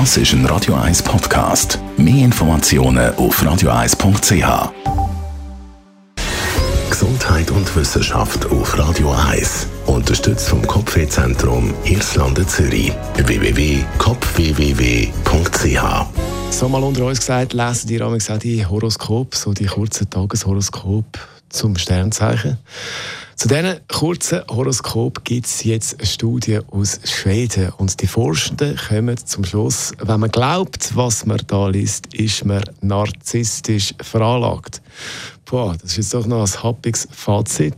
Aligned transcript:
Das 0.00 0.16
ist 0.16 0.32
ein 0.32 0.44
Radio 0.46 0.74
1 0.74 1.04
Podcast. 1.04 1.78
Mehr 1.96 2.24
Informationen 2.24 3.14
auf 3.14 3.40
radio1.ch. 3.40 4.72
Gesundheit 6.90 7.48
und 7.52 7.76
Wissenschaft 7.76 8.44
auf 8.46 8.76
Radio 8.76 9.12
1. 9.12 9.68
Unterstützt 9.86 10.48
vom 10.48 10.66
Kopfwehzentrum 10.66 11.72
Irlande 11.84 12.44
Zürich. 12.44 12.92
www.kopfwww.ch 13.18 16.06
So 16.50 16.68
mal 16.68 16.82
unter 16.82 17.04
uns 17.04 17.20
gesagt, 17.20 17.52
lesen 17.52 17.86
die 17.86 18.02
auch 18.02 18.38
die 18.38 18.66
Horoskop, 18.66 19.36
so 19.36 19.52
die 19.52 19.66
kurzen 19.66 20.10
Tageshoroskop 20.10 21.06
zum 21.50 21.76
Sternzeichen. 21.76 22.58
Zu 23.36 23.48
diesen 23.48 23.80
kurzen 23.88 24.42
Horoskop 24.48 25.24
gibt 25.24 25.46
es 25.46 25.64
jetzt 25.64 25.98
eine 25.98 26.06
Studie 26.06 26.60
aus 26.70 27.00
Schweden. 27.04 27.70
Und 27.78 28.00
die 28.00 28.06
Forschenden 28.06 28.76
kommen 28.76 29.16
zum 29.16 29.44
Schluss, 29.44 29.92
wenn 29.98 30.20
man 30.20 30.30
glaubt, 30.30 30.94
was 30.94 31.26
man 31.26 31.40
da 31.46 31.68
liest, 31.68 32.14
ist 32.14 32.44
man 32.44 32.62
narzisstisch 32.80 33.94
veranlagt. 34.00 34.80
Boah, 35.46 35.76
das 35.80 35.90
ist 35.90 35.96
jetzt 35.98 36.14
doch 36.14 36.26
noch 36.26 36.40
ein 36.40 36.62
happiges 36.62 37.06
Fazit. 37.10 37.76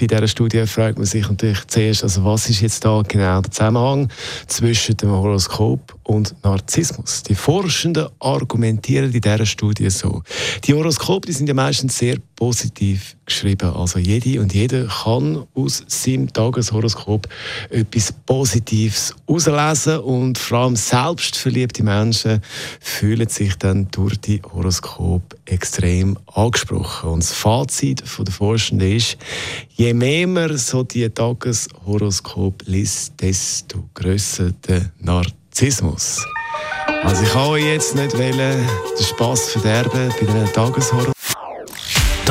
Bei 0.00 0.06
dieser 0.06 0.26
Studie 0.26 0.66
fragt 0.66 0.96
man 0.96 1.06
sich 1.06 1.28
natürlich 1.28 1.66
zuerst, 1.66 2.02
also 2.02 2.24
was 2.24 2.48
ist 2.48 2.62
jetzt 2.62 2.84
da 2.84 3.02
genau 3.06 3.42
der 3.42 3.50
Zusammenhang 3.50 4.08
zwischen 4.46 4.96
dem 4.96 5.10
Horoskop 5.10 5.94
und 6.04 6.34
Narzissmus? 6.42 7.22
Die 7.24 7.34
Forschenden 7.34 8.08
argumentieren 8.18 9.12
in 9.12 9.20
dieser 9.20 9.44
Studie 9.44 9.90
so. 9.90 10.22
Die 10.64 10.72
Horoskope 10.72 11.26
die 11.26 11.32
sind 11.32 11.48
ja 11.48 11.54
meistens 11.54 11.98
sehr 11.98 12.16
positiv 12.34 13.14
geschrieben. 13.26 13.70
Also 13.70 13.98
jede 13.98 14.40
und 14.40 14.54
jeder 14.54 14.88
kann 15.02 15.46
aus 15.54 15.84
seinem 15.86 16.32
Tageshoroskop 16.32 17.28
etwas 17.70 18.12
Positives 18.26 19.14
herauslesen 19.26 19.98
und 20.00 20.38
vor 20.38 20.58
allem 20.58 20.76
selbstverliebte 20.76 21.82
Menschen 21.82 22.40
fühlen 22.80 23.28
sich 23.28 23.56
dann 23.56 23.88
durch 23.90 24.20
die 24.20 24.42
Horoskop 24.42 25.22
extrem 25.46 26.18
angesprochen. 26.34 27.10
Und 27.10 27.22
das 27.22 27.32
Fazit 27.32 28.02
der 28.02 28.32
Forschenden 28.32 28.96
ist, 28.96 29.16
je 29.70 29.94
mehr 29.94 30.26
man 30.26 30.56
so 30.56 30.82
die 30.82 31.08
Tageshoroskop 31.08 32.62
liest, 32.66 33.14
desto 33.20 33.88
grösser 33.94 34.52
der 34.68 34.90
Narzissmus. 34.98 36.24
Also 37.02 37.22
ich 37.22 37.32
kann 37.32 37.48
euch 37.48 37.64
jetzt 37.64 37.94
nicht 37.94 38.16
wollen, 38.16 38.36
den 38.38 39.04
Spass 39.04 39.50
verderben 39.50 40.08
bei 40.08 40.26
diesen 40.26 40.52
Tageshoroskop. 40.52 41.21